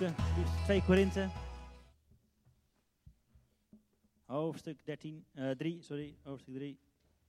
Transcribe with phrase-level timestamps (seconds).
[0.00, 0.64] opzoeken.
[0.64, 1.28] 2 Korinthe.
[4.24, 6.78] Hoofdstuk 13, uh, 3, sorry, hoofdstuk 3.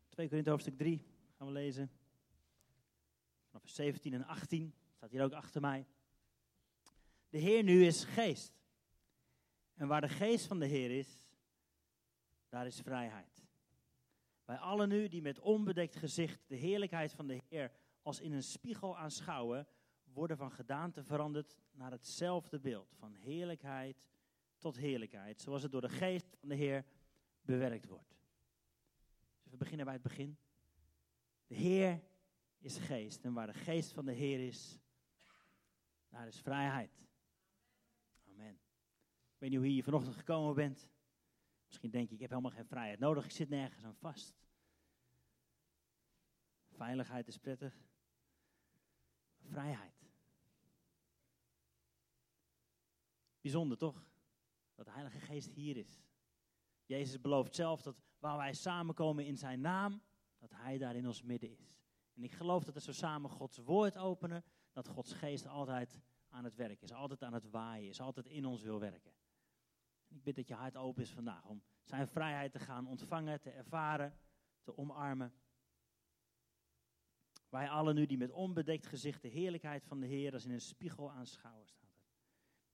[0.09, 1.05] 2 Korinthe hoofdstuk 3
[1.38, 1.91] gaan we lezen.
[3.49, 5.85] Vanaf 17 en 18 staat hier ook achter mij.
[7.29, 8.53] De Heer nu is geest.
[9.73, 11.27] En waar de geest van de Heer is,
[12.49, 13.45] daar is vrijheid.
[14.45, 18.44] Wij allen nu die met onbedekt gezicht de heerlijkheid van de Heer als in een
[18.44, 19.67] spiegel aanschouwen,
[20.13, 24.07] worden van gedaante veranderd naar hetzelfde beeld, van heerlijkheid
[24.57, 26.85] tot heerlijkheid, zoals het door de geest van de Heer
[27.41, 28.17] bewerkt wordt.
[29.43, 30.38] Dus we beginnen bij het begin.
[31.47, 32.02] De Heer
[32.59, 34.79] is geest en waar de geest van de Heer is,
[36.09, 37.02] daar is vrijheid.
[38.27, 38.53] Amen.
[39.33, 40.89] Ik weet niet hoe je hier vanochtend gekomen bent.
[41.66, 44.39] Misschien denk je, ik heb helemaal geen vrijheid nodig, ik zit nergens aan vast.
[46.69, 47.73] Veiligheid is prettig.
[49.39, 50.00] Vrijheid.
[53.42, 54.06] Bijzonder toch?
[54.75, 56.03] Dat de Heilige Geest hier is.
[56.86, 60.02] Jezus belooft zelf dat waar wij samenkomen in zijn naam,
[60.38, 61.75] dat hij daar in ons midden is.
[62.14, 66.44] En ik geloof dat we zo samen Gods woord openen, dat Gods geest altijd aan
[66.44, 69.14] het werk is, altijd aan het waaien is, altijd in ons wil werken.
[70.08, 73.42] En ik bid dat je hart open is vandaag om zijn vrijheid te gaan ontvangen,
[73.42, 74.17] te ervaren,
[74.64, 75.33] te omarmen.
[77.50, 80.61] Wij allen nu die met onbedekt gezicht de heerlijkheid van de Heer als in een
[80.61, 81.91] spiegel aanschouwen, staat er.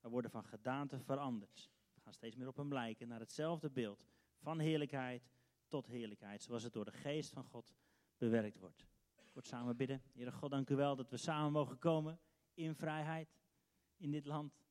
[0.02, 1.70] We worden van gedaante veranderd.
[1.94, 4.06] We gaan steeds meer op hem lijken, naar hetzelfde beeld.
[4.38, 5.30] Van heerlijkheid
[5.68, 7.74] tot heerlijkheid, zoals het door de geest van God
[8.18, 8.86] bewerkt wordt.
[9.32, 10.02] Kort samen bidden.
[10.14, 12.20] Heere God, dank u wel dat we samen mogen komen
[12.54, 13.38] in vrijheid
[13.98, 14.66] in dit land.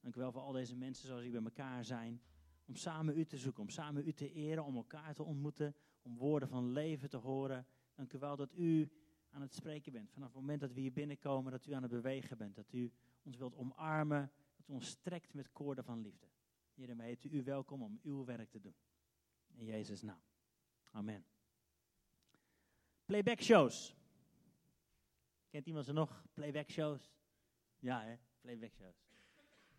[0.00, 2.22] Dank u wel voor al deze mensen zoals die bij elkaar zijn.
[2.64, 6.16] Om samen u te zoeken, om samen u te eren, om elkaar te ontmoeten, om
[6.16, 7.66] woorden van leven te horen.
[7.94, 8.90] Dank u wel dat u
[9.30, 10.10] aan het spreken bent.
[10.10, 12.54] Vanaf het moment dat we hier binnenkomen, dat u aan het bewegen bent.
[12.54, 12.92] Dat u
[13.26, 16.26] ons wilt omarmen, dat ons strekt met koorden van liefde.
[16.74, 18.76] Heer, heet u welkom om uw werk te doen.
[19.54, 20.22] In Jezus' naam.
[20.90, 21.24] Amen.
[23.04, 23.94] Playback shows.
[25.48, 26.24] Kent iemand ze nog?
[26.32, 27.12] Playback shows?
[27.78, 28.16] Ja, hè?
[28.40, 29.06] Playback shows.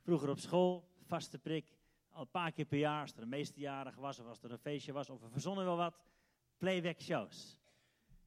[0.02, 1.78] Vroeger op school, vaste prik.
[2.10, 4.58] Al een paar keer per jaar, als er een meesterjarige was, of als er een
[4.58, 6.00] feestje was, of we verzonnen wel wat.
[6.58, 7.60] Playback shows.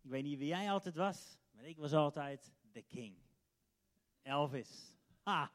[0.02, 3.16] Ik weet niet wie jij altijd was, maar ik was altijd de king.
[4.22, 4.99] Elvis.
[5.22, 5.52] Ha!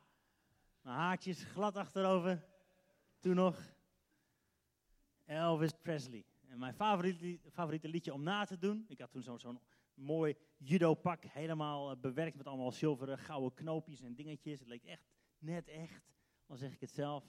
[0.81, 2.45] Mijn haartjes glad achterover.
[3.19, 3.73] Toen nog.
[5.25, 6.25] Elvis Presley.
[6.47, 8.85] En mijn favoriete, favoriete liedje om na te doen.
[8.87, 9.59] Ik had toen zo'n
[9.93, 14.59] mooi judo-pak, helemaal eh, bewerkt met allemaal zilveren, gouden knoopjes en dingetjes.
[14.59, 16.13] Het leek echt net echt,
[16.45, 17.23] al zeg ik het zelf.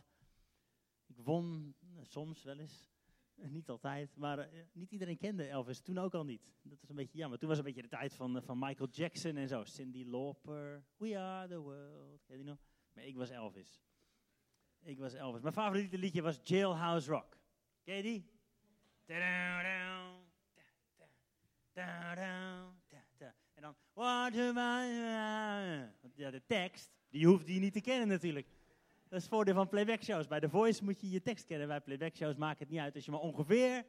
[1.07, 2.91] Ik won eh, soms wel eens.
[3.57, 6.43] Niet altijd, maar uh, niet iedereen kende Elvis, toen ook al niet.
[6.63, 7.39] Dat is een beetje jammer.
[7.39, 9.65] Toen was een beetje de tijd van, uh, van Michael Jackson en zo.
[9.65, 12.59] Cindy Lauper, We Are The World, ken je nog?
[12.93, 13.83] Maar ik was Elvis.
[14.83, 15.43] Ik was Elvis.
[15.43, 17.39] Mijn favoriete liedje was Jailhouse Rock.
[17.83, 18.31] Ken je die?
[23.55, 23.77] En dan,
[26.15, 28.49] Ja, de tekst, die hoeft je niet te kennen natuurlijk.
[29.09, 30.27] Dat is het voordeel van playback shows.
[30.27, 31.69] Bij The Voice moet je je tekst kennen.
[31.69, 32.95] Bij playback shows maakt het niet uit.
[32.95, 33.85] Als je maar ongeveer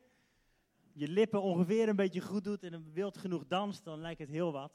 [0.98, 4.30] je lippen ongeveer een beetje goed doet en een wild genoeg danst, dan lijkt het
[4.30, 4.74] heel wat.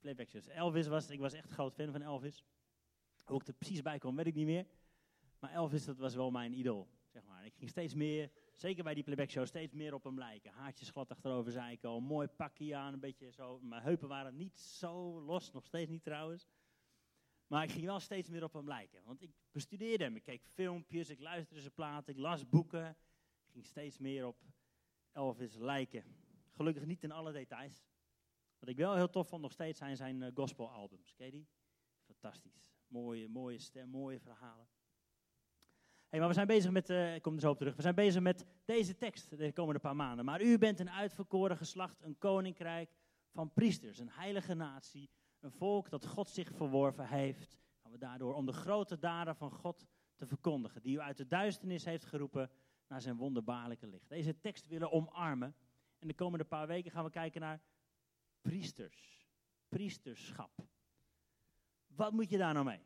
[0.00, 0.46] Playback shows.
[0.46, 2.44] Elvis was, ik was echt groot fan van Elvis.
[3.24, 4.66] Hoe ik er precies bij kwam, weet ik niet meer.
[5.38, 7.44] Maar Elvis, dat was wel mijn idool, zeg maar.
[7.44, 10.52] Ik ging steeds meer, zeker bij die playback shows, steeds meer op hem lijken.
[10.52, 12.00] Haartjes glad achterover, zei ik al.
[12.00, 13.58] Mooi pakje aan, een beetje zo.
[13.62, 16.46] Mijn heupen waren niet zo los, nog steeds niet trouwens.
[17.46, 19.02] Maar ik ging wel steeds meer op hem lijken.
[19.04, 20.16] Want ik bestudeerde hem.
[20.16, 22.88] Ik keek filmpjes, ik luisterde zijn platen, ik las boeken.
[23.46, 24.42] Ik ging steeds meer op
[25.12, 26.04] Elvis lijken.
[26.50, 27.84] Gelukkig niet in alle details.
[28.58, 31.14] Wat ik wel heel tof vond nog steeds zijn zijn uh, gospelalbums.
[31.14, 31.48] Ken je die?
[32.04, 32.74] Fantastisch.
[32.86, 34.68] Mooie, mooie stem, mooie verhalen.
[36.08, 37.94] Hey, maar we zijn bezig met, uh, ik kom er zo op terug, we zijn
[37.94, 40.24] bezig met deze tekst de komende paar maanden.
[40.24, 42.90] Maar u bent een uitverkoren geslacht, een koninkrijk
[43.32, 45.10] van priesters, een heilige natie,
[45.46, 47.58] een volk dat God zich verworven heeft.
[47.82, 51.26] Gaan we daardoor om de grote daden van God te verkondigen, die u uit de
[51.26, 52.50] duisternis heeft geroepen
[52.88, 54.08] naar zijn wonderbaarlijke licht.
[54.08, 55.54] Deze tekst willen omarmen.
[55.98, 57.60] En de komende paar weken gaan we kijken naar
[58.40, 59.28] priesters,
[59.68, 60.66] priesterschap.
[61.86, 62.80] Wat moet je daar nou mee?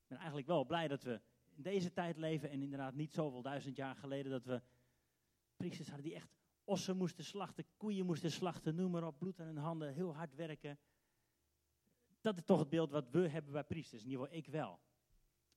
[0.00, 3.42] Ik ben eigenlijk wel blij dat we in deze tijd leven en inderdaad niet zoveel
[3.42, 4.62] duizend jaar geleden dat we
[5.56, 6.32] priesters hadden die echt
[6.64, 10.34] ossen moesten slachten, koeien moesten slachten, noem maar op, bloed aan hun handen, heel hard
[10.34, 10.78] werken.
[12.20, 14.80] Dat is toch het beeld wat we hebben bij priesters, in ieder geval ik wel.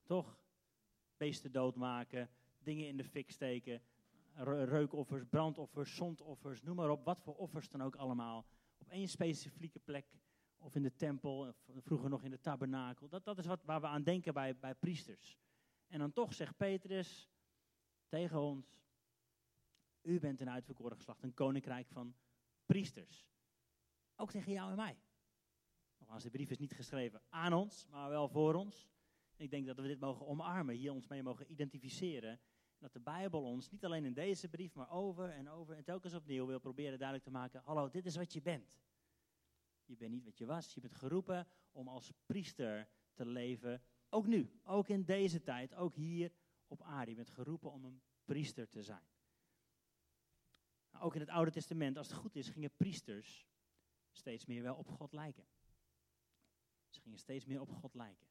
[0.02, 0.38] Toch?
[1.16, 3.82] Beesten doodmaken, dingen in de fik steken,
[4.64, 8.46] reukoffers, brandoffers, zondoffers, noem maar op, wat voor offers dan ook allemaal.
[8.78, 10.06] Op één specifieke plek
[10.58, 13.08] of in de tempel, of vroeger nog in de tabernakel.
[13.08, 15.38] Dat, dat is wat, waar we aan denken bij, bij priesters.
[15.86, 17.30] En dan toch zegt Petrus
[18.08, 18.80] tegen ons,
[20.02, 22.14] u bent een uitverkoren geslacht, een koninkrijk van
[22.66, 23.28] priesters.
[24.16, 24.96] Ook tegen jou en mij.
[26.04, 28.88] Nogmaals, de brief is niet geschreven aan ons, maar wel voor ons.
[29.36, 32.40] ik denk dat we dit mogen omarmen, hier ons mee mogen identificeren.
[32.78, 36.14] Dat de Bijbel ons, niet alleen in deze brief, maar over en over en telkens
[36.14, 38.80] opnieuw wil proberen duidelijk te maken: hallo, dit is wat je bent.
[39.84, 43.82] Je bent niet wat je was, je bent geroepen om als priester te leven.
[44.08, 46.32] Ook nu, ook in deze tijd, ook hier
[46.66, 47.10] op aarde.
[47.10, 49.08] Je bent geroepen om een priester te zijn.
[50.90, 53.46] Nou, ook in het Oude Testament, als het goed is, gingen priesters
[54.12, 55.44] steeds meer wel op God lijken.
[56.94, 58.26] Ze gingen steeds meer op God lijken.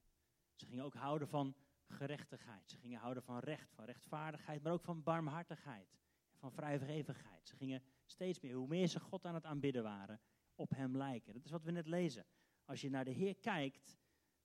[0.56, 1.56] Ze gingen ook houden van
[1.88, 2.70] gerechtigheid.
[2.70, 5.98] Ze gingen houden van recht, van rechtvaardigheid, maar ook van barmhartigheid
[6.44, 7.48] van vrijgevigheid.
[7.48, 10.20] Ze gingen steeds meer, hoe meer ze God aan het aanbidden waren,
[10.56, 11.34] op hem lijken.
[11.34, 12.26] Dat is wat we net lezen.
[12.66, 13.98] Als je naar de Heer kijkt,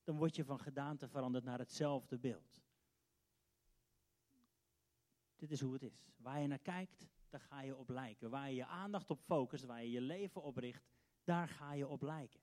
[0.05, 2.63] dan word je van gedaante veranderd naar hetzelfde beeld.
[5.37, 6.13] Dit is hoe het is.
[6.17, 8.31] Waar je naar kijkt, daar ga je op lijken.
[8.31, 10.89] Waar je je aandacht op focust, waar je je leven op richt,
[11.25, 12.41] daar ga je op lijken.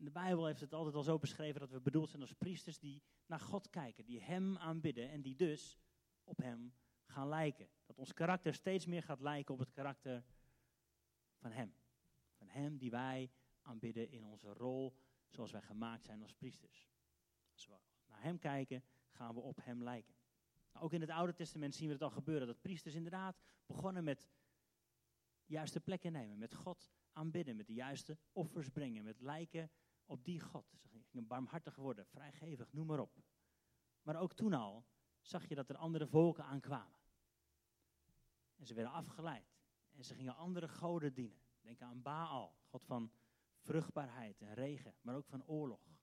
[0.00, 3.02] De Bijbel heeft het altijd al zo beschreven dat we bedoeld zijn als priesters die
[3.26, 5.78] naar God kijken, die Hem aanbidden en die dus
[6.24, 6.74] op Hem
[7.06, 7.68] gaan lijken.
[7.86, 10.24] Dat ons karakter steeds meer gaat lijken op het karakter
[11.36, 11.74] van Hem.
[12.32, 13.30] Van Hem die wij
[13.62, 14.96] aanbidden in onze rol
[15.28, 16.88] zoals wij gemaakt zijn als priesters.
[17.52, 17.74] Als we
[18.06, 20.14] naar Hem kijken, gaan we op Hem lijken.
[20.72, 24.04] Nou, ook in het Oude Testament zien we het al gebeuren, dat priesters inderdaad begonnen
[24.04, 24.30] met
[25.44, 29.70] juiste plekken nemen, met God aanbidden, met de juiste offers brengen, met lijken
[30.06, 30.78] op die God.
[30.82, 33.22] Ze gingen barmhartig worden, vrijgevig, noem maar op.
[34.02, 34.86] Maar ook toen al
[35.20, 36.98] zag je dat er andere volken aankwamen.
[38.56, 39.56] En ze werden afgeleid.
[39.90, 41.40] En ze gingen andere goden dienen.
[41.60, 43.12] Denk aan Baal, God van
[43.58, 45.98] vruchtbaarheid en regen, maar ook van oorlog.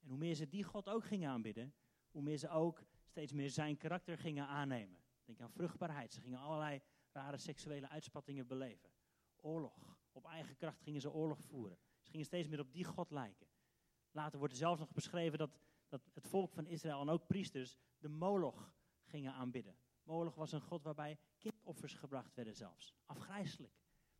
[0.00, 1.74] En hoe meer ze die God ook gingen aanbidden,
[2.10, 5.00] hoe meer ze ook steeds meer zijn karakter gingen aannemen.
[5.24, 6.12] Denk aan vruchtbaarheid.
[6.12, 8.90] Ze gingen allerlei rare seksuele uitspattingen beleven.
[9.36, 9.97] Oorlog.
[10.18, 11.78] Op eigen kracht gingen ze oorlog voeren.
[12.00, 13.46] Ze gingen steeds meer op die God lijken.
[14.10, 17.76] Later wordt er zelfs nog beschreven dat, dat het volk van Israël en ook priesters
[17.98, 18.74] de Moloch
[19.04, 19.76] gingen aanbidden.
[20.02, 22.94] Moloch was een god waarbij kindoffers gebracht werden zelfs.
[23.06, 23.72] Afgrijselijk.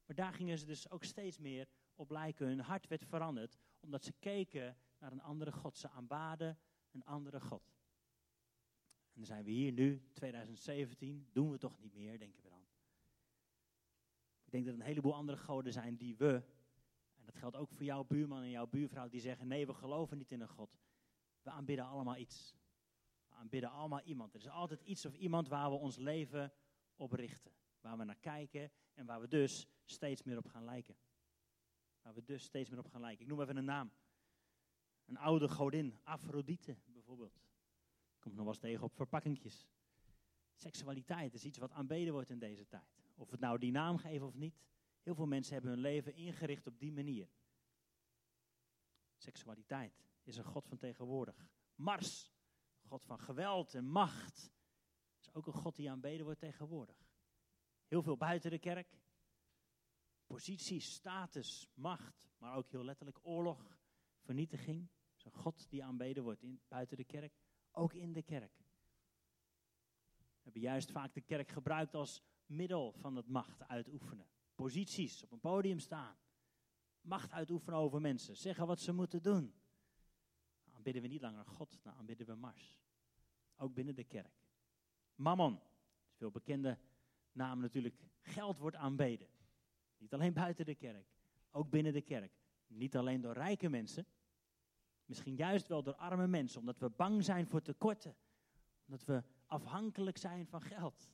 [0.06, 2.46] Maar daar gingen ze dus ook steeds meer op lijken.
[2.46, 5.76] Hun hart werd veranderd omdat ze keken naar een andere god.
[5.76, 6.58] Ze aanbaden
[6.90, 7.72] een andere god.
[9.12, 12.57] En dan zijn we hier nu, 2017, doen we toch niet meer, denken we dan.
[14.48, 16.42] Ik denk dat er een heleboel andere goden zijn die we
[17.24, 20.30] dat geldt ook voor jouw buurman en jouw buurvrouw die zeggen: nee, we geloven niet
[20.30, 20.78] in een God.
[21.42, 22.56] We aanbidden allemaal iets.
[23.28, 24.34] We aanbidden allemaal iemand.
[24.34, 26.52] Er is altijd iets of iemand waar we ons leven
[26.96, 27.52] op richten.
[27.80, 30.96] Waar we naar kijken en waar we dus steeds meer op gaan lijken.
[32.02, 33.24] Waar we dus steeds meer op gaan lijken.
[33.24, 33.92] Ik noem even een naam.
[35.04, 37.40] Een oude godin, Afrodite bijvoorbeeld.
[38.18, 39.68] Komt nog wel eens tegen op verpakkingjes.
[40.54, 43.07] Seksualiteit is iets wat aanbeden wordt in deze tijd.
[43.18, 44.68] Of het nou die naam geven of niet,
[45.08, 47.28] Heel veel mensen hebben hun leven ingericht op die manier.
[49.16, 51.48] Seksualiteit is een God van tegenwoordig.
[51.74, 52.32] Mars,
[52.80, 54.52] God van geweld en macht,
[55.20, 57.08] is ook een God die aanbeden wordt tegenwoordig.
[57.86, 59.00] Heel veel buiten de kerk.
[60.26, 63.78] Positie, status, macht, maar ook heel letterlijk oorlog,
[64.20, 64.88] vernietiging.
[65.16, 67.32] is een God die aanbeden wordt in, buiten de kerk,
[67.70, 68.56] ook in de kerk.
[70.16, 74.26] We hebben juist vaak de kerk gebruikt als middel van het macht uitoefenen
[74.58, 76.16] posities, op een podium staan.
[77.00, 79.54] Macht uitoefenen over mensen, zeggen wat ze moeten doen.
[80.64, 82.78] Dan aanbidden we niet langer God, dan aanbidden we Mars.
[83.56, 84.46] Ook binnen de kerk.
[85.14, 85.60] Mammon,
[86.12, 86.78] veel bekende
[87.32, 87.94] naam natuurlijk.
[88.20, 89.28] Geld wordt aanbeden.
[89.98, 91.06] Niet alleen buiten de kerk,
[91.50, 92.32] ook binnen de kerk.
[92.66, 94.06] Niet alleen door rijke mensen,
[95.04, 98.16] misschien juist wel door arme mensen, omdat we bang zijn voor tekorten.
[98.84, 101.08] Omdat we afhankelijk zijn van geld.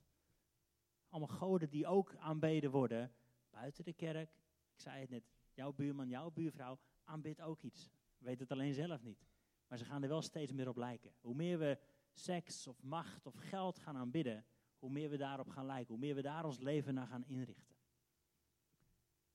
[1.14, 3.12] Allemaal goden die ook aanbeden worden
[3.50, 4.30] buiten de kerk.
[4.74, 7.90] Ik zei het net, jouw buurman, jouw buurvrouw aanbidt ook iets.
[8.18, 9.26] Weet het alleen zelf niet.
[9.66, 11.14] Maar ze gaan er wel steeds meer op lijken.
[11.20, 11.78] Hoe meer we
[12.12, 14.44] seks of macht of geld gaan aanbidden,
[14.78, 15.94] hoe meer we daarop gaan lijken.
[15.94, 17.76] Hoe meer we daar ons leven naar gaan inrichten.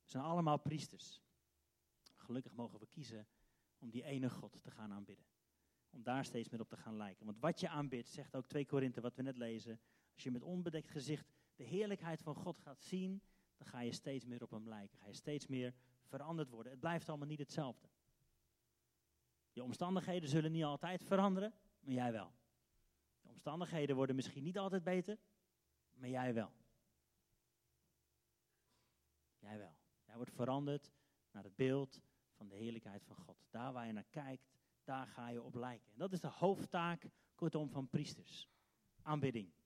[0.03, 1.21] We zijn allemaal priesters.
[2.15, 3.27] Gelukkig mogen we kiezen
[3.77, 5.25] om die ene God te gaan aanbidden.
[5.89, 7.25] Om daar steeds meer op te gaan lijken.
[7.25, 9.79] Want wat je aanbidt, zegt ook 2 Korinthe, wat we net lezen.
[10.13, 13.21] Als je met onbedekt gezicht de heerlijkheid van God gaat zien,
[13.57, 14.97] dan ga je steeds meer op hem lijken.
[14.97, 15.73] Ga je steeds meer
[16.03, 16.71] veranderd worden.
[16.71, 17.89] Het blijft allemaal niet hetzelfde.
[19.51, 22.33] Je omstandigheden zullen niet altijd veranderen, maar jij wel.
[23.21, 25.17] De omstandigheden worden misschien niet altijd beter,
[25.93, 26.51] maar jij wel.
[29.39, 29.77] Jij wel.
[30.05, 30.91] Jij wordt veranderd
[31.31, 32.01] naar het beeld
[32.31, 33.45] van de heerlijkheid van God.
[33.49, 34.49] Daar waar je naar kijkt,
[34.83, 35.91] daar ga je op lijken.
[35.91, 38.49] En dat is de hoofdtaak, kortom, van priesters.
[39.01, 39.58] Aanbidding.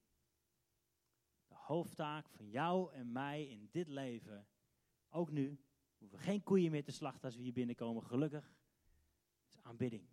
[1.63, 4.47] Hoofdtaak van jou en mij in dit leven,
[5.09, 8.55] ook nu, we hoeven geen koeien meer te slachten als we hier binnenkomen, gelukkig,
[9.47, 10.07] is aanbidding.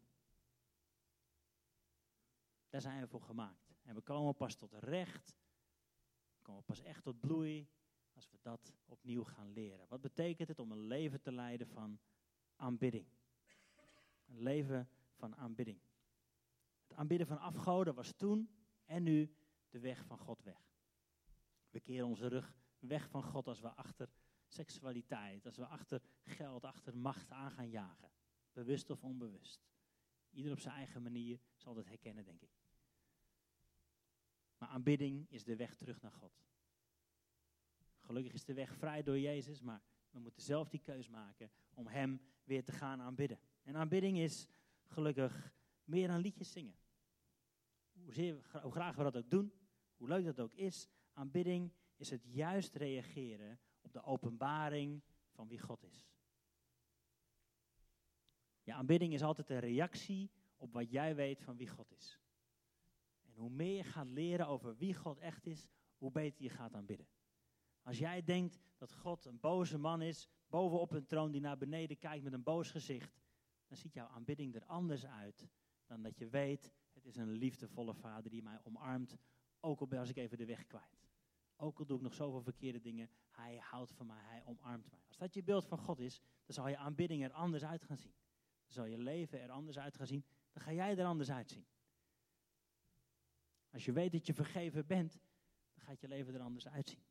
[2.68, 3.74] Daar zijn we voor gemaakt.
[3.82, 5.38] En we komen pas tot recht,
[6.36, 7.68] we komen pas echt tot bloei,
[8.12, 9.86] als we dat opnieuw gaan leren.
[9.88, 11.98] Wat betekent het om een leven te leiden van
[12.56, 13.06] aanbidding?
[14.26, 15.80] Een leven van aanbidding.
[16.82, 18.50] Het aanbidden van afgoden was toen
[18.84, 19.34] en nu
[19.70, 20.69] de weg van God weg.
[21.70, 24.08] We keren onze rug weg van God als we achter
[24.46, 28.10] seksualiteit, als we achter geld, achter macht aan gaan jagen.
[28.52, 29.68] Bewust of onbewust.
[30.30, 32.50] Ieder op zijn eigen manier zal dat herkennen, denk ik.
[34.58, 36.42] Maar aanbidding is de weg terug naar God.
[37.98, 41.86] Gelukkig is de weg vrij door Jezus, maar we moeten zelf die keus maken om
[41.86, 43.40] Hem weer te gaan aanbidden.
[43.62, 44.46] En aanbidding is
[44.86, 45.52] gelukkig
[45.84, 46.76] meer dan liedjes zingen.
[47.92, 49.52] Hoe, hoe graag we dat ook doen,
[49.96, 50.88] hoe leuk dat ook is,
[51.20, 56.08] aanbidding is het juist reageren op de openbaring van wie God is.
[58.62, 62.20] Ja, aanbidding is altijd een reactie op wat jij weet van wie God is.
[63.22, 66.74] En hoe meer je gaat leren over wie God echt is, hoe beter je gaat
[66.74, 67.08] aanbidden.
[67.82, 71.98] Als jij denkt dat God een boze man is, bovenop een troon die naar beneden
[71.98, 73.20] kijkt met een boos gezicht,
[73.66, 75.48] dan ziet jouw aanbidding er anders uit
[75.86, 79.16] dan dat je weet, het is een liefdevolle vader die mij omarmt,
[79.60, 81.09] ook al ben ik even de weg kwijt.
[81.60, 85.00] Ook al doe ik nog zoveel verkeerde dingen, hij houdt van mij, hij omarmt mij.
[85.06, 87.96] Als dat je beeld van God is, dan zal je aanbidding er anders uit gaan
[87.96, 88.14] zien.
[88.64, 91.66] Dan zal je leven er anders uit gaan zien, dan ga jij er anders uitzien.
[93.70, 95.20] Als je weet dat je vergeven bent,
[95.74, 97.02] dan gaat je leven er anders uitzien.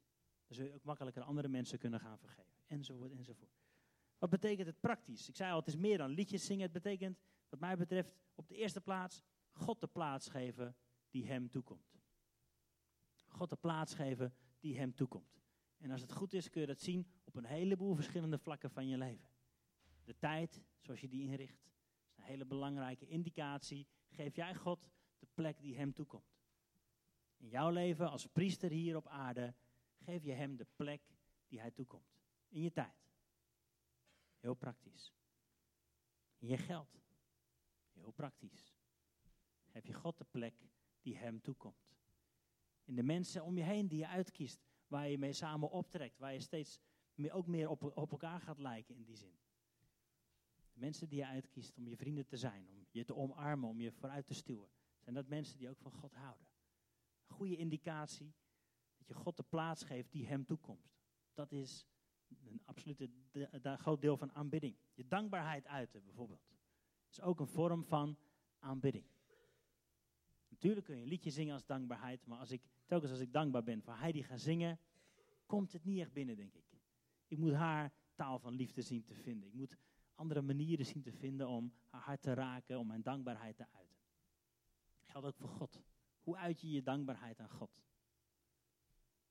[0.48, 2.54] Dan zul je ook makkelijker andere mensen kunnen gaan vergeven.
[2.66, 3.58] Enzovoort, enzovoort.
[4.18, 5.30] Wat betekent het praktisch?
[5.30, 6.64] Ik zei al, het is meer dan liedjes zingen.
[6.64, 10.76] Het betekent, wat mij betreft, op de eerste plaats God de plaats geven
[11.10, 11.99] die hem toekomt.
[13.40, 15.42] God de plaats geven die hem toekomt.
[15.78, 18.88] En als het goed is, kun je dat zien op een heleboel verschillende vlakken van
[18.88, 19.30] je leven.
[20.04, 21.66] De tijd, zoals je die inricht,
[22.10, 23.88] is een hele belangrijke indicatie.
[24.10, 26.40] Geef jij God de plek die hem toekomt.
[27.38, 29.54] In jouw leven als priester hier op aarde
[29.98, 31.02] geef je hem de plek
[31.48, 32.20] die hij toekomt.
[32.48, 33.12] In je tijd.
[34.40, 35.14] Heel praktisch.
[36.38, 37.02] In je geld.
[37.94, 38.74] Heel praktisch.
[39.66, 40.56] Geef je God de plek
[41.02, 41.99] die hem toekomt.
[42.90, 46.34] In de mensen om je heen die je uitkiest, waar je mee samen optrekt, waar
[46.34, 46.80] je steeds
[47.14, 49.38] meer, ook meer op, op elkaar gaat lijken in die zin.
[50.74, 53.80] De mensen die je uitkiest om je vrienden te zijn, om je te omarmen, om
[53.80, 54.70] je vooruit te stuwen,
[55.00, 56.48] zijn dat mensen die ook van God houden.
[57.28, 58.34] Een goede indicatie
[58.98, 60.92] dat je God de plaats geeft die hem toekomt.
[61.34, 61.88] Dat is
[62.28, 63.10] een absolute
[63.62, 64.76] groot deel van aanbidding.
[64.94, 66.50] Je dankbaarheid uiten bijvoorbeeld.
[67.10, 68.18] is ook een vorm van
[68.60, 69.06] aanbidding.
[70.60, 73.64] Natuurlijk kun je een liedje zingen als dankbaarheid, maar als ik, telkens als ik dankbaar
[73.64, 74.80] ben voor Heidi ga zingen,
[75.46, 76.78] komt het niet echt binnen, denk ik.
[77.28, 79.48] Ik moet haar taal van liefde zien te vinden.
[79.48, 79.78] Ik moet
[80.16, 83.98] andere manieren zien te vinden om haar hart te raken, om mijn dankbaarheid te uiten.
[85.00, 85.82] Dat geldt ook voor God.
[86.22, 87.82] Hoe uit je je dankbaarheid aan God?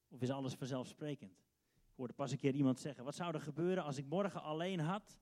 [0.09, 1.39] Of is alles vanzelfsprekend?
[1.89, 4.81] Ik hoorde pas een keer iemand zeggen, wat zou er gebeuren als ik morgen alleen
[4.81, 5.19] had,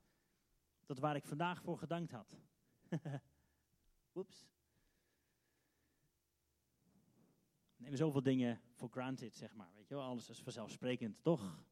[0.85, 2.37] dat waar ik vandaag voor gedankt had?
[4.15, 4.47] Oeps.
[7.77, 9.71] Neem zoveel dingen voor granted, zeg maar.
[9.75, 11.23] Weet je wel, alles is vanzelfsprekend.
[11.23, 11.65] Toch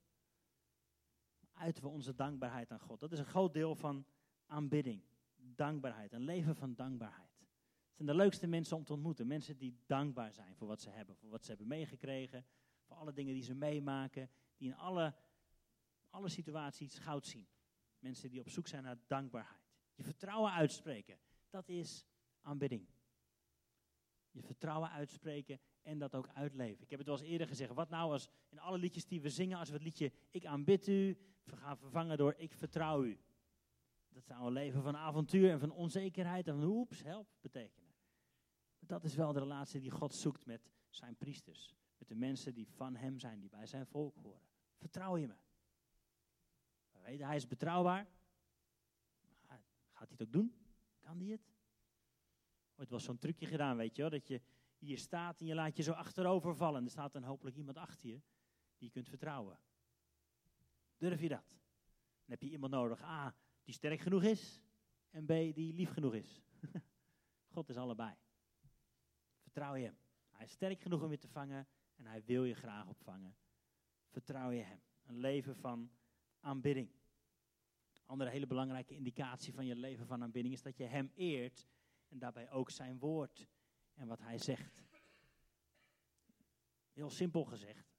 [1.53, 3.00] uiten we onze dankbaarheid aan God.
[3.00, 4.05] Dat is een groot deel van
[4.45, 5.03] aanbidding.
[5.35, 7.39] Dankbaarheid, een leven van dankbaarheid.
[7.39, 9.27] Het zijn de leukste mensen om te ontmoeten.
[9.27, 12.45] Mensen die dankbaar zijn voor wat ze hebben, voor wat ze hebben meegekregen,
[12.83, 15.15] voor alle dingen die ze meemaken, die in alle,
[16.09, 17.47] alle situaties goud zien.
[18.00, 19.63] Mensen die op zoek zijn naar dankbaarheid.
[19.93, 21.19] Je vertrouwen uitspreken,
[21.50, 22.05] dat is
[22.41, 22.88] aanbidding.
[24.31, 26.83] Je vertrouwen uitspreken en dat ook uitleven.
[26.83, 27.73] Ik heb het wel eens eerder gezegd.
[27.73, 30.87] Wat nou als in alle liedjes die we zingen, als we het liedje Ik aanbid
[30.87, 33.19] u, gaan vervangen door Ik vertrouw u.
[34.09, 37.93] Dat zou een leven van avontuur en van onzekerheid en van oeps, help betekenen.
[38.79, 41.75] Dat is wel de relatie die God zoekt met zijn priesters.
[41.97, 44.47] Met de mensen die van hem zijn, die bij zijn volk horen.
[44.75, 45.35] Vertrouw je me?
[46.91, 48.07] We weten, hij is betrouwbaar.
[49.91, 50.55] Gaat hij het ook doen?
[50.99, 51.53] Kan hij het?
[52.75, 54.41] Ooit was zo'n trucje gedaan, weet je wel, dat je
[54.85, 56.83] hier staat en je laat je zo achterover vallen.
[56.83, 58.21] Er staat dan hopelijk iemand achter je
[58.77, 59.59] die je kunt vertrouwen.
[60.97, 61.49] Durf je dat?
[61.49, 64.61] Dan heb je iemand nodig, A, die sterk genoeg is
[65.09, 66.41] en B, die lief genoeg is.
[67.53, 68.15] God is allebei.
[69.41, 69.97] Vertrouw je hem.
[70.31, 73.35] Hij is sterk genoeg om je te vangen en hij wil je graag opvangen.
[74.09, 74.81] Vertrouw je hem.
[75.05, 75.91] Een leven van
[76.39, 76.89] aanbidding.
[78.05, 81.67] Andere hele belangrijke indicatie van je leven van aanbidding is dat je Hem eert
[82.07, 83.47] en daarbij ook Zijn woord
[83.95, 84.83] en wat Hij zegt.
[86.93, 87.93] Heel simpel gezegd.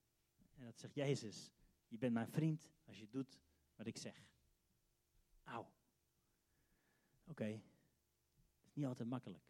[0.55, 1.53] En dat zegt Jezus.
[1.89, 3.41] Je bent mijn vriend als je doet
[3.75, 4.31] wat ik zeg.
[5.43, 5.73] Auw.
[7.25, 7.63] Oké.
[8.65, 9.45] Is niet altijd makkelijk.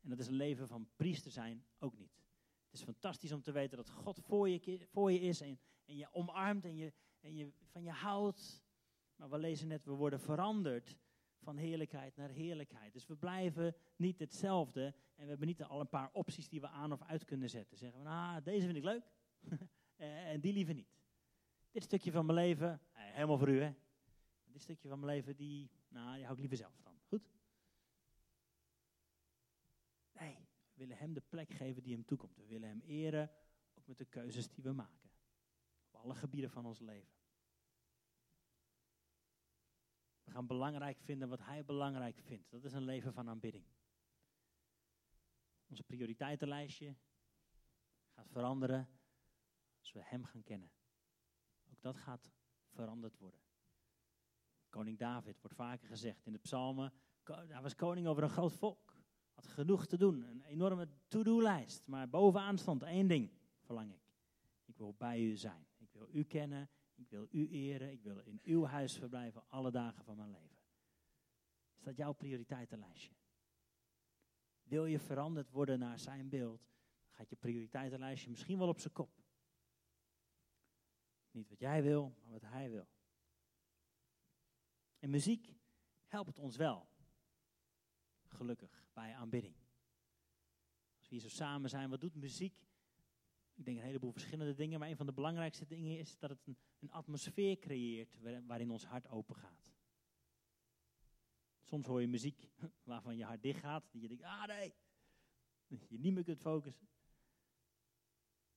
[0.00, 2.24] En dat is een leven van priester zijn ook niet.
[2.64, 5.96] Het is fantastisch om te weten dat God voor je, voor je is en, en
[5.96, 8.62] je omarmt en, je, en je van je houdt.
[9.16, 10.96] Maar we lezen net, we worden veranderd
[11.46, 12.92] van heerlijkheid naar heerlijkheid.
[12.92, 14.84] Dus we blijven niet hetzelfde
[15.14, 17.78] en we hebben niet al een paar opties die we aan of uit kunnen zetten.
[17.78, 19.04] Zeggen we, nou, deze vind ik leuk
[20.32, 20.94] en die liever niet.
[21.70, 23.74] Dit stukje van mijn leven, eh, helemaal voor u hè.
[24.44, 27.00] Dit stukje van mijn leven, die, nou, die hou ik liever zelf dan.
[27.08, 27.30] Goed?
[30.12, 30.34] Nee,
[30.72, 32.36] we willen hem de plek geven die hem toekomt.
[32.36, 33.30] We willen hem eren,
[33.74, 35.10] ook met de keuzes die we maken.
[35.90, 37.15] Op alle gebieden van ons leven.
[40.36, 42.50] Gaan belangrijk vinden wat hij belangrijk vindt.
[42.50, 43.64] Dat is een leven van aanbidding.
[45.68, 46.96] Onze prioriteitenlijstje
[48.08, 48.88] gaat veranderen
[49.78, 50.70] als we hem gaan kennen.
[51.70, 52.32] Ook dat gaat
[52.68, 53.40] veranderd worden.
[54.68, 56.92] Koning David wordt vaker gezegd in de psalmen.
[57.24, 58.96] Hij was koning over een groot volk.
[59.34, 60.22] Had genoeg te doen.
[60.22, 61.86] Een enorme to-do-lijst.
[61.86, 64.02] Maar bovenaan stond één ding, verlang ik.
[64.64, 65.66] Ik wil bij u zijn.
[65.76, 66.70] Ik wil u kennen.
[66.96, 67.90] Ik wil u eren.
[67.90, 70.58] Ik wil in uw huis verblijven alle dagen van mijn leven.
[71.76, 73.14] Is dat jouw prioriteitenlijstje?
[74.62, 76.68] Wil je veranderd worden naar zijn beeld?
[77.10, 79.24] Gaat je prioriteitenlijstje misschien wel op zijn kop.
[81.30, 82.88] Niet wat jij wil, maar wat hij wil.
[84.98, 85.54] En muziek
[86.06, 86.88] helpt ons wel.
[88.26, 89.56] Gelukkig bij aanbidding.
[90.96, 92.66] Als we hier zo samen zijn, wat doet muziek?
[93.56, 96.46] Ik denk een heleboel verschillende dingen, maar een van de belangrijkste dingen is dat het
[96.46, 99.74] een, een atmosfeer creëert waarin ons hart open gaat.
[101.62, 102.50] Soms hoor je muziek
[102.90, 104.74] waarvan je hart dicht gaat, die je denkt, ah nee,
[105.66, 106.88] dat je niet meer kunt focussen.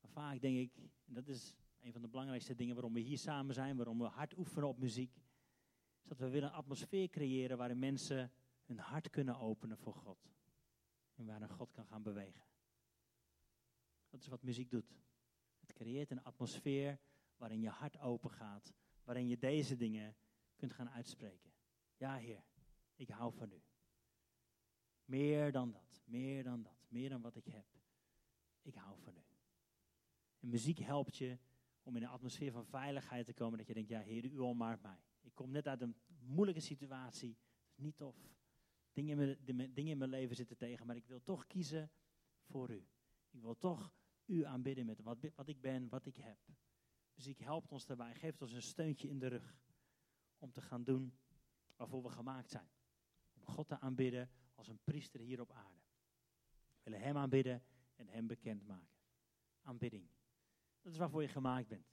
[0.02, 3.18] Maar vaak denk ik, en dat is een van de belangrijkste dingen waarom we hier
[3.18, 5.16] samen zijn, waarom we hard oefenen op muziek,
[6.02, 8.32] is dat we willen een atmosfeer creëren waarin mensen
[8.66, 10.32] hun hart kunnen openen voor God.
[11.16, 12.49] En waarin God kan gaan bewegen.
[14.10, 14.98] Dat is wat muziek doet.
[15.60, 17.00] Het creëert een atmosfeer
[17.38, 20.16] waarin je hart open gaat, waarin je deze dingen
[20.56, 21.52] kunt gaan uitspreken.
[21.98, 22.44] Ja, Heer,
[22.96, 23.62] ik hou van u.
[25.06, 27.66] Meer dan dat, meer dan dat, meer dan wat ik heb.
[28.62, 29.24] Ik hou van u.
[30.40, 31.38] En muziek helpt je
[31.84, 33.58] om in een atmosfeer van veiligheid te komen.
[33.58, 35.04] Dat je denkt, ja Heer, u omarmt mij.
[35.22, 37.30] Ik kom net uit een moeilijke situatie.
[37.30, 38.16] Het is niet tof.
[38.94, 41.92] Dingen in, mijn, dingen in mijn leven zitten tegen, maar ik wil toch kiezen
[42.44, 42.88] voor u.
[43.30, 43.94] Ik wil toch
[44.30, 46.38] u aanbidden met wat, wat ik ben, wat ik heb.
[47.14, 49.58] Muziek helpt ons daarbij, geeft ons een steuntje in de rug.
[50.38, 51.18] Om te gaan doen
[51.76, 52.70] waarvoor we gemaakt zijn.
[53.34, 55.80] Om God te aanbidden als een priester hier op aarde.
[56.50, 57.64] We willen Hem aanbidden
[57.96, 58.98] en Hem bekendmaken.
[59.62, 60.10] Aanbidding.
[60.82, 61.88] Dat is waarvoor je gemaakt bent.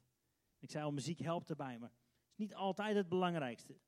[0.58, 3.80] Ik zei al, muziek helpt erbij, maar het is niet altijd het belangrijkste.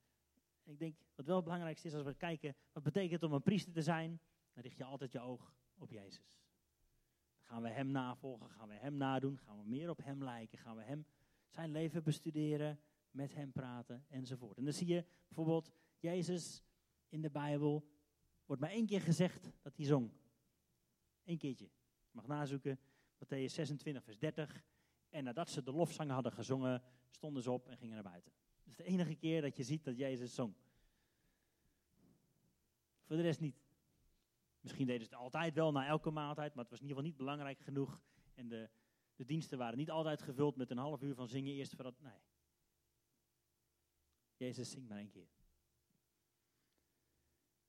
[0.62, 3.42] Ik denk, wat wel het belangrijkste is als we kijken, wat betekent het om een
[3.42, 4.20] priester te zijn?
[4.52, 6.40] Dan richt je altijd je oog op Jezus.
[7.48, 10.76] Gaan we Hem navolgen, gaan we Hem nadoen, gaan we meer op Hem lijken, gaan
[10.76, 11.06] we Hem,
[11.48, 12.80] zijn leven bestuderen,
[13.10, 14.56] met Hem praten enzovoort.
[14.56, 16.62] En dan zie je bijvoorbeeld, Jezus
[17.08, 17.88] in de Bijbel
[18.46, 20.10] wordt maar één keer gezegd dat hij zong.
[21.24, 21.64] Eén keertje.
[21.64, 22.78] Je mag nazoeken,
[23.24, 24.64] Matthäus 26, vers 30.
[25.08, 28.32] En nadat ze de lofzang hadden gezongen, stonden ze op en gingen naar buiten.
[28.58, 30.54] Dat is de enige keer dat je ziet dat Jezus zong.
[33.04, 33.67] Voor de rest niet.
[34.68, 37.10] Misschien deden ze het altijd wel na elke maaltijd, maar het was in ieder geval
[37.10, 38.00] niet belangrijk genoeg.
[38.34, 38.70] En de,
[39.14, 42.00] de diensten waren niet altijd gevuld met een half uur van zingen eerst voordat.
[42.00, 42.20] Nee.
[44.36, 45.28] Jezus zingt maar één keer.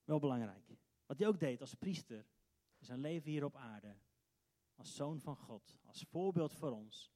[0.03, 0.77] Wel belangrijk.
[1.05, 2.25] Wat hij ook deed als priester,
[2.79, 3.95] zijn leven hier op aarde,
[4.75, 7.11] als zoon van God, als voorbeeld voor ons,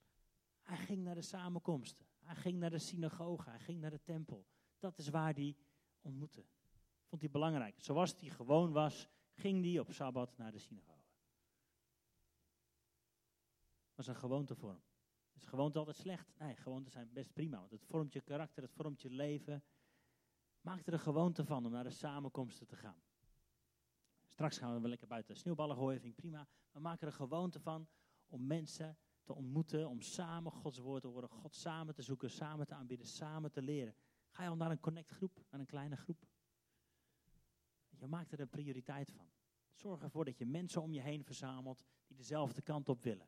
[0.62, 2.06] hij ging naar de samenkomsten.
[2.20, 3.50] Hij ging naar de synagoge.
[3.50, 4.46] Hij ging naar de tempel.
[4.80, 5.56] Dat is waar hij
[6.02, 6.46] ontmoette.
[7.06, 7.76] Vond hij belangrijk.
[7.78, 10.92] Zoals hij gewoon was, ging hij op Sabbat naar de synagoge.
[13.86, 14.84] Dat was een gewoonte voor hem.
[15.34, 16.38] Is gewoonte altijd slecht?
[16.38, 17.60] Nee, gewoonten zijn best prima.
[17.60, 19.64] Want het vormt je karakter, het vormt je leven.
[20.62, 23.02] Maak er een gewoonte van om naar de samenkomsten te gaan.
[24.28, 26.48] Straks gaan we wel lekker buiten sneeuwballen gooien, vind ik prima.
[26.72, 27.88] Maar maak er een gewoonte van
[28.28, 32.68] om mensen te ontmoeten, om samen Gods woord te horen, God samen te zoeken, samen
[32.68, 33.96] te aanbidden, samen te leren.
[34.30, 36.28] Ga je al naar een connectgroep, naar een kleine groep?
[38.04, 39.32] Je maakt er een prioriteit van.
[39.74, 43.28] Zorg ervoor dat je mensen om je heen verzamelt die dezelfde kant op willen.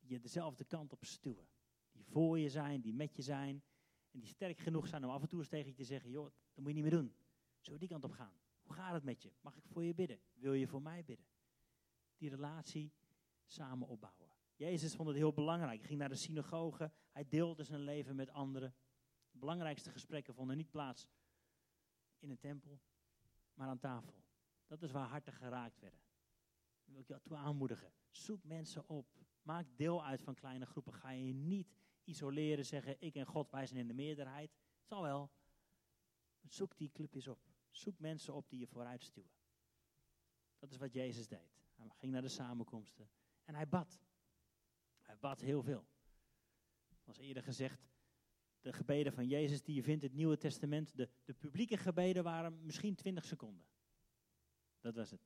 [0.00, 1.48] Die je dezelfde kant op stuwen.
[1.92, 3.62] Die voor je zijn, die met je zijn.
[4.10, 6.24] En die sterk genoeg zijn om af en toe eens tegen je te zeggen, joh,
[6.24, 7.14] dat moet je niet meer doen.
[7.60, 8.40] We die kant op gaan?
[8.62, 9.32] Hoe gaat het met je?
[9.40, 10.20] Mag ik voor je bidden?
[10.32, 11.26] Wil je voor mij bidden?
[12.16, 12.92] Die relatie
[13.44, 14.30] samen opbouwen.
[14.54, 15.78] Jezus vond het heel belangrijk.
[15.78, 16.92] Hij ging naar de synagoge.
[17.10, 18.74] Hij deelde zijn leven met anderen.
[19.30, 21.08] De belangrijkste gesprekken vonden niet plaats
[22.18, 22.80] in een tempel,
[23.54, 24.22] maar aan tafel.
[24.66, 26.00] Dat is waar harten geraakt werden.
[26.84, 27.92] Dat wil ik jou toe aanmoedigen.
[28.10, 29.06] Zoek mensen op.
[29.42, 30.92] Maak deel uit van kleine groepen.
[30.92, 34.56] Ga je niet isoleren, zeggen ik en God, wij zijn in de meerderheid.
[34.82, 35.30] Zal wel.
[36.42, 37.38] Zoek die clubjes op.
[37.70, 39.30] Zoek mensen op die je vooruit stuwen.
[40.58, 41.54] Dat is wat Jezus deed.
[41.74, 43.10] Hij ging naar de samenkomsten
[43.44, 44.00] en hij bad.
[45.00, 45.86] Hij bad heel veel.
[46.98, 47.86] Zoals eerder gezegd,
[48.64, 52.24] de gebeden van Jezus die je vindt in het Nieuwe Testament, de, de publieke gebeden
[52.24, 53.66] waren misschien 20 seconden.
[54.80, 55.20] Dat was het.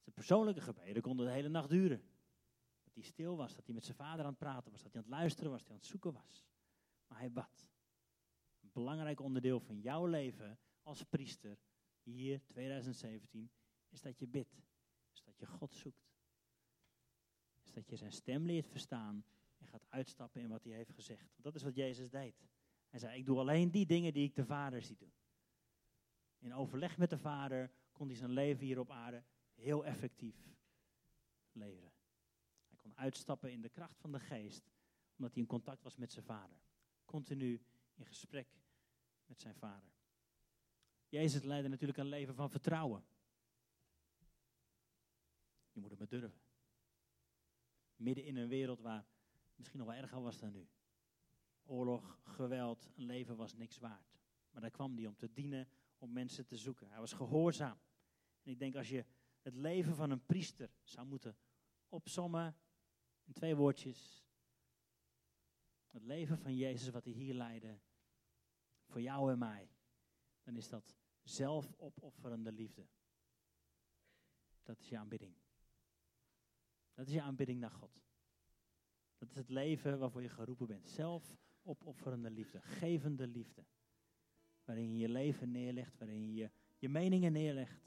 [0.00, 2.02] Zijn persoonlijke gebeden konden de hele nacht duren.
[2.84, 5.02] Dat hij stil was, dat hij met zijn vader aan het praten was, dat hij
[5.02, 6.46] aan het luisteren was, dat hij aan het zoeken was.
[7.06, 7.68] Maar hij bad.
[8.60, 11.58] Een belangrijk onderdeel van jouw leven als priester,
[12.02, 13.50] hier 2017,
[13.88, 14.62] is dat je bidt.
[15.12, 16.12] Is dat je God zoekt.
[17.62, 19.24] Is dat je zijn stem leert verstaan
[19.68, 21.30] gaat uitstappen in wat hij heeft gezegd.
[21.36, 22.34] Dat is wat Jezus deed.
[22.88, 25.12] Hij zei, ik doe alleen die dingen die ik de Vader zie doen.
[26.38, 29.22] In overleg met de Vader kon hij zijn leven hier op aarde
[29.54, 30.36] heel effectief
[31.52, 31.92] leven.
[32.68, 34.70] Hij kon uitstappen in de kracht van de geest,
[35.16, 36.58] omdat hij in contact was met zijn Vader.
[37.04, 37.62] Continu
[37.94, 38.48] in gesprek
[39.26, 39.90] met zijn Vader.
[41.08, 43.04] Jezus leidde natuurlijk een leven van vertrouwen.
[45.72, 46.40] Je moet het maar durven.
[47.96, 49.06] Midden in een wereld waar
[49.58, 50.68] misschien nog wel erger was dan nu.
[51.64, 54.18] Oorlog, geweld, een leven was niks waard.
[54.50, 55.68] Maar daar kwam hij om te dienen,
[55.98, 56.90] om mensen te zoeken.
[56.90, 57.78] Hij was gehoorzaam.
[58.42, 59.04] En ik denk als je
[59.42, 61.36] het leven van een priester zou moeten
[61.88, 62.56] opsommen
[63.24, 64.26] in twee woordjes.
[65.86, 67.80] Het leven van Jezus wat hij hier leidde,
[68.86, 69.70] voor jou en mij,
[70.42, 72.86] dan is dat zelfopofferende liefde.
[74.62, 75.34] Dat is je aanbidding.
[76.94, 78.07] Dat is je aanbidding naar God.
[79.18, 80.88] Dat is het leven waarvoor je geroepen bent.
[80.88, 83.64] Zelfopofferende liefde, gevende liefde.
[84.64, 87.86] Waarin je je leven neerlegt, waarin je je meningen neerlegt.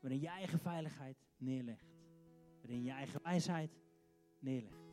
[0.00, 1.86] Waarin je eigen veiligheid neerlegt.
[2.60, 3.80] Waarin je je eigen wijsheid
[4.38, 4.90] neerlegt.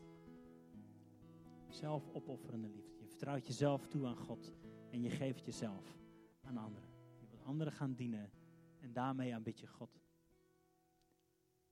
[1.67, 2.97] Zelfopofferende liefde.
[2.99, 4.53] Je vertrouwt jezelf toe aan God
[4.91, 5.97] en je geeft jezelf
[6.41, 6.89] aan anderen.
[7.19, 8.31] Je wilt anderen gaan dienen
[8.79, 10.01] en daarmee aanbid je God.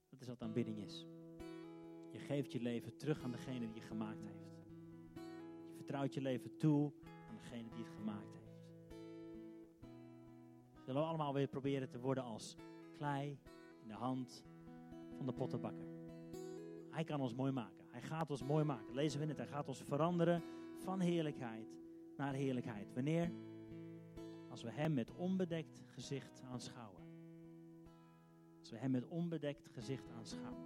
[0.08, 1.06] Dat is wat aanbidding is.
[2.10, 4.66] Je geeft je leven terug aan degene die je gemaakt heeft.
[5.68, 6.92] Je vertrouwt je leven toe
[7.28, 8.38] aan degene die het gemaakt heeft.
[10.84, 12.56] Zullen we allemaal weer proberen te worden als
[12.92, 13.38] klei
[13.82, 14.44] in de hand
[15.16, 15.86] van de pottenbakker.
[16.90, 17.84] Hij kan ons mooi maken.
[17.90, 18.94] Hij gaat ons mooi maken.
[18.94, 19.36] Lezen we het.
[19.36, 20.42] Hij gaat ons veranderen
[20.78, 21.78] van heerlijkheid
[22.16, 22.92] naar heerlijkheid.
[22.94, 23.32] Wanneer?
[24.48, 27.02] Als we Hem met onbedekt gezicht aanschouwen.
[28.58, 30.64] Als we Hem met onbedekt gezicht aanschouwen.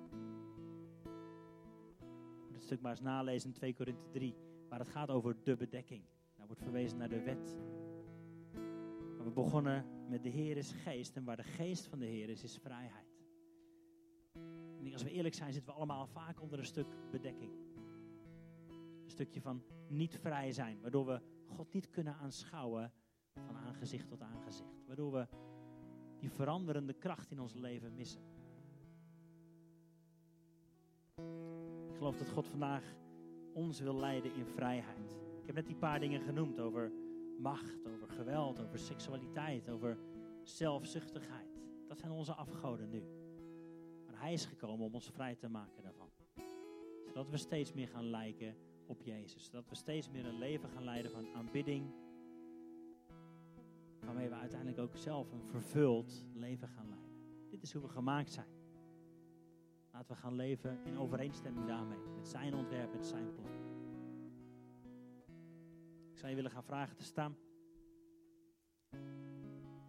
[2.73, 4.37] Moet het stuk maar eens nalezen in 2 Korinthe 3,
[4.69, 6.05] waar het gaat over de bedekking.
[6.37, 7.57] Daar wordt verwezen naar de wet.
[9.25, 12.43] We begonnen met de Heer is geest en waar de geest van de Heer is,
[12.43, 13.21] is vrijheid.
[14.79, 17.53] En als we eerlijk zijn, zitten we allemaal vaak onder een stuk bedekking.
[19.05, 22.93] Een stukje van niet vrij zijn, waardoor we God niet kunnen aanschouwen
[23.47, 24.87] van aangezicht tot aangezicht.
[24.87, 25.29] Waardoor we
[26.19, 28.33] die veranderende kracht in ons leven missen.
[32.03, 32.95] Geloof dat God vandaag
[33.53, 35.13] ons wil leiden in vrijheid.
[35.41, 36.93] Ik heb net die paar dingen genoemd over
[37.39, 39.99] macht, over geweld, over seksualiteit, over
[40.43, 41.61] zelfzuchtigheid.
[41.89, 43.03] Dat zijn onze afgoden nu.
[44.07, 46.09] Maar Hij is gekomen om ons vrij te maken daarvan.
[47.07, 49.45] Zodat we steeds meer gaan lijken op Jezus.
[49.45, 51.95] Zodat we steeds meer een leven gaan leiden van aanbidding.
[54.01, 57.11] Waarmee we uiteindelijk ook zelf een vervuld leven gaan leiden.
[57.49, 58.62] Dit is hoe we gemaakt zijn.
[60.03, 61.99] Laten we gaan leven in overeenstemming daarmee.
[62.17, 63.51] Met zijn ontwerp, met zijn plan.
[66.13, 67.37] Ik zou je willen gaan vragen te staan.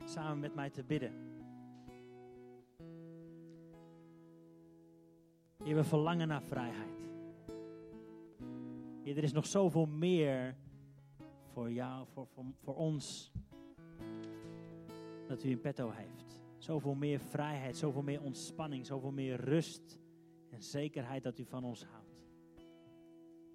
[0.04, 1.14] Samen met mij te bidden.
[5.64, 7.10] Heer, we verlangen naar vrijheid.
[9.04, 10.56] Heer, er is nog zoveel meer
[11.54, 13.32] voor jou, voor, voor, voor ons,
[15.28, 16.42] dat u in petto heeft.
[16.58, 20.02] Zoveel meer vrijheid, zoveel meer ontspanning, zoveel meer rust
[20.54, 22.26] en zekerheid dat u van ons houdt.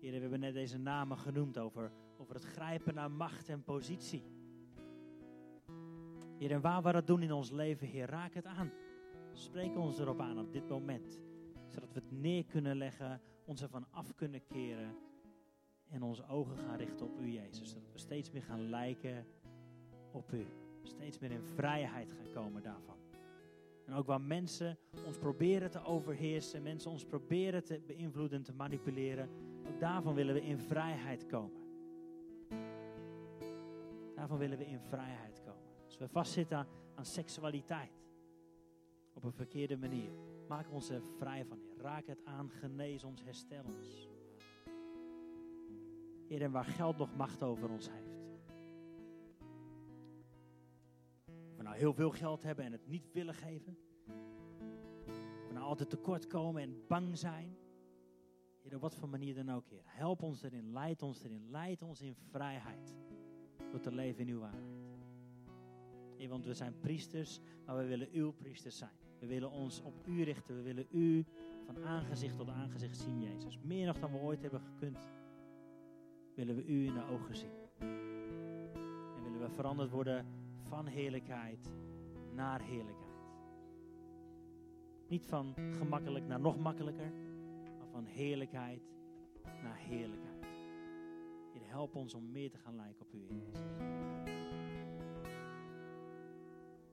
[0.01, 4.23] Heer, we hebben net deze namen genoemd over, over het grijpen naar macht en positie.
[6.39, 8.73] Heer, en waar we dat doen in ons leven, Heer, raak het aan.
[9.33, 11.21] Spreek ons erop aan op dit moment.
[11.67, 14.97] Zodat we het neer kunnen leggen, ons ervan af kunnen keren
[15.91, 17.75] En onze ogen gaan richten op u, Jezus.
[17.75, 19.27] Dat we steeds meer gaan lijken
[20.13, 20.47] op u.
[20.83, 22.97] Steeds meer in vrijheid gaan komen daarvan.
[23.89, 29.29] En ook waar mensen ons proberen te overheersen, mensen ons proberen te beïnvloeden, te manipuleren,
[29.69, 31.63] ook daarvan willen we in vrijheid komen.
[34.15, 35.63] Daarvan willen we in vrijheid komen.
[35.85, 38.05] Als we vastzitten aan, seksualiteit
[39.13, 40.11] op een verkeerde manier,
[40.49, 41.59] maak ons er vrij van.
[41.79, 44.09] Raak het aan, genees ons, herstel ons.
[46.27, 48.08] Heer, en waar geld nog macht over ons heeft.
[51.69, 53.79] Nou heel veel geld hebben en het niet willen geven.
[55.07, 57.57] Of we nou altijd tekort komen en bang zijn.
[58.63, 59.83] Heer, op wat voor manier dan ook, Heer.
[59.85, 62.95] Help ons erin, leid ons erin, leid ons in vrijheid.
[63.71, 64.77] Door te leven in uw waarheid.
[66.17, 68.97] Heer, want we zijn priesters, maar we willen uw priesters zijn.
[69.19, 71.25] We willen ons op u richten, we willen u
[71.65, 73.59] van aangezicht tot aangezicht zien, Jezus.
[73.59, 74.99] Meer nog dan we ooit hebben gekund
[76.35, 77.53] willen we u in de ogen zien.
[79.17, 80.27] En willen we veranderd worden
[80.69, 81.71] van heerlijkheid
[82.33, 83.07] naar heerlijkheid.
[85.09, 87.13] Niet van gemakkelijk naar nog makkelijker,
[87.79, 88.83] maar van heerlijkheid
[89.43, 90.47] naar heerlijkheid.
[91.53, 93.61] Heer, help ons om meer te gaan lijken op u, Jezus.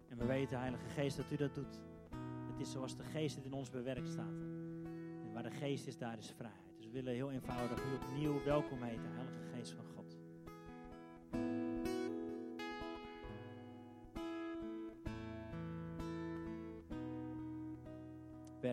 [0.07, 1.81] En we weten, Heilige Geest, dat u dat doet.
[2.51, 4.39] Het is zoals de Geest het in ons bewerkt staat.
[5.23, 9.11] En waar de Geest is, daar is vrijheid willen heel eenvoudig u opnieuw welkom heten,
[9.13, 9.44] Heilige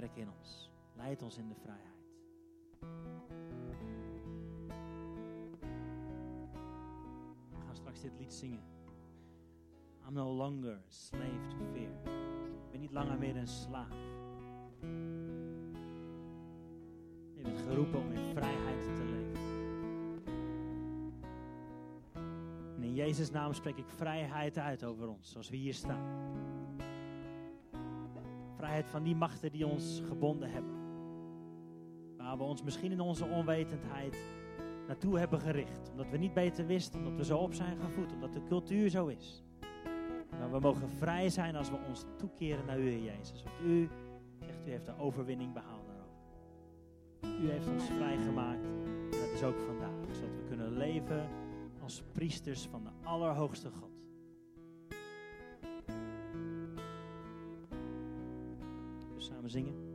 [0.02, 0.70] Werk in ons.
[0.96, 2.00] Leid ons in de vrijheid.
[7.50, 8.62] We gaan straks dit lied zingen.
[10.06, 11.92] I'm no longer slave to fear.
[12.64, 13.96] Ik ben niet langer meer een slaaf.
[17.68, 19.40] geroepen om in vrijheid te leven.
[22.76, 26.51] En in Jezus' naam spreek ik vrijheid uit over ons, zoals we hier staan.
[28.62, 30.72] Vrijheid van die machten die ons gebonden hebben.
[32.16, 34.16] Waar we ons misschien in onze onwetendheid
[34.86, 35.90] naartoe hebben gericht.
[35.90, 39.06] Omdat we niet beter wisten, omdat we zo op zijn gevoed, omdat de cultuur zo
[39.06, 39.44] is.
[40.30, 43.42] Maar we mogen vrij zijn als we ons toekeren naar u, Jezus.
[43.42, 43.88] Want u
[44.40, 45.82] zegt, u heeft de overwinning behaald.
[47.22, 48.64] U heeft ons vrijgemaakt.
[48.64, 50.14] En dat is ook vandaag.
[50.14, 51.28] Zodat we kunnen leven
[51.82, 53.91] als priesters van de Allerhoogste God.
[59.52, 59.91] We samen zingen.